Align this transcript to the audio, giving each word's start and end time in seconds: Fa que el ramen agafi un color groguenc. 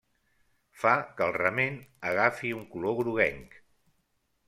Fa 0.83 0.93
que 1.19 1.27
el 1.27 1.35
ramen 1.37 1.79
agafi 2.15 2.57
un 2.63 2.67
color 2.75 2.99
groguenc. 3.05 3.59